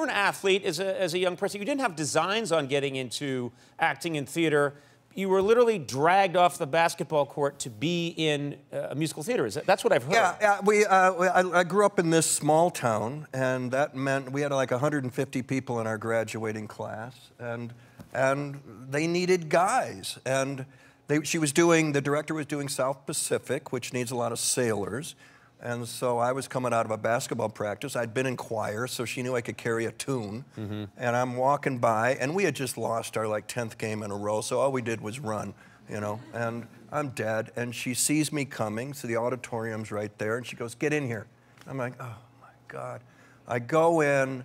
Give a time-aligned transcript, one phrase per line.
[0.00, 1.60] were an athlete as a, as a young person.
[1.60, 4.74] You didn't have designs on getting into acting and theater.
[5.14, 9.46] You were literally dragged off the basketball court to be in uh, a musical theater.
[9.46, 10.12] Is that, that's what I've heard.
[10.12, 14.30] Yeah, yeah we, uh, I, I, grew up in this small town, and that meant
[14.30, 17.72] we had like 150 people in our graduating class, and
[18.12, 20.18] and they needed guys.
[20.24, 20.66] And
[21.08, 24.38] they, she was doing, the director was doing South Pacific, which needs a lot of
[24.38, 25.14] sailors.
[25.62, 27.94] And so I was coming out of a basketball practice.
[27.94, 30.44] I'd been in choir, so she knew I could carry a tune.
[30.58, 30.84] Mm-hmm.
[30.96, 34.16] And I'm walking by, and we had just lost our like 10th game in a
[34.16, 35.52] row, so all we did was run,
[35.88, 36.18] you know.
[36.32, 40.56] And I'm dead, and she sees me coming, so the auditorium's right there, and she
[40.56, 41.26] goes, Get in here.
[41.66, 43.02] I'm like, Oh my God.
[43.46, 44.44] I go in,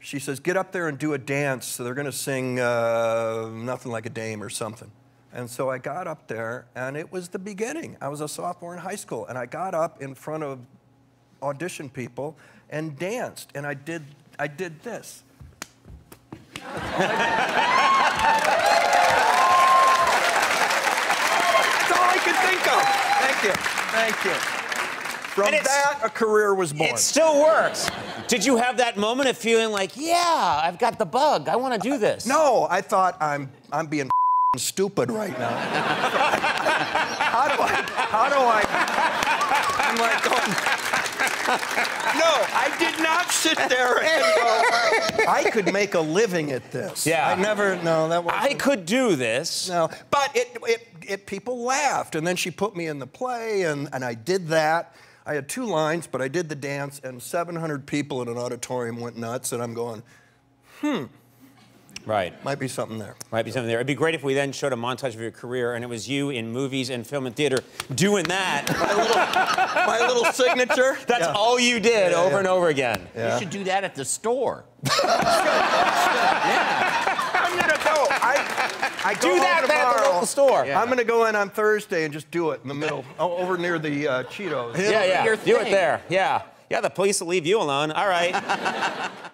[0.00, 1.64] she says, Get up there and do a dance.
[1.64, 4.90] So they're going to sing uh, Nothing Like a Dame or something.
[5.34, 7.96] And so I got up there, and it was the beginning.
[8.00, 10.58] I was a sophomore in high school, and I got up in front of
[11.42, 12.36] audition people
[12.68, 14.02] and danced, and I did,
[14.38, 15.22] I did this.
[16.54, 16.74] That's
[21.90, 22.82] all I could think of.
[23.22, 23.52] Thank you.
[23.92, 24.34] Thank you.
[25.32, 26.90] From that, a career was born.
[26.90, 27.88] It still works.
[28.28, 31.48] Did you have that moment of feeling like, yeah, I've got the bug.
[31.48, 32.26] I want to do this?
[32.26, 34.10] No, I thought I'm I'm being
[34.58, 35.48] stupid right now.
[35.48, 37.72] how do I?
[37.88, 38.62] How do I?
[39.78, 40.52] I'm like going.
[42.18, 44.62] No, I did not sit there and go.
[45.26, 47.06] I could make a living at this.
[47.06, 47.30] Yeah.
[47.30, 47.82] I never.
[47.82, 48.34] No, that was.
[48.36, 49.70] I could do this.
[49.70, 51.26] No, but it, it, it.
[51.26, 54.94] People laughed, and then she put me in the play, and and I did that.
[55.24, 59.00] I had two lines, but I did the dance, and 700 people in an auditorium
[59.00, 60.02] went nuts, and I'm going,
[60.82, 61.04] hmm.
[62.06, 62.44] Right.
[62.44, 63.14] Might be something there.
[63.30, 63.78] Might be something there.
[63.78, 66.08] It'd be great if we then showed a montage of your career and it was
[66.08, 67.58] you in movies and film and theater
[67.94, 68.66] doing that.
[68.68, 69.16] my, little,
[69.86, 70.96] my little signature.
[71.06, 71.32] That's yeah.
[71.32, 72.38] all you did yeah, over yeah.
[72.38, 73.06] and over again.
[73.16, 74.64] You should do that at the store.
[75.04, 75.18] yeah.
[77.34, 78.06] I'm gonna go.
[78.10, 80.64] I, I do that at the local store.
[80.66, 80.80] Yeah.
[80.80, 83.58] I'm going to go in on Thursday and just do it in the middle, over
[83.58, 84.78] near the uh, Cheetos.
[84.78, 85.36] Yeah, yeah.
[85.44, 86.02] Do it there.
[86.08, 86.42] Yeah.
[86.70, 87.90] Yeah, the police will leave you alone.
[87.90, 88.32] All right.